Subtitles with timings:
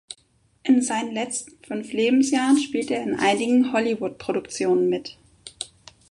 [0.63, 5.15] In seinen letzten fünf Lebensjahren spielte er in einigen Hollywood-Produktionen mit.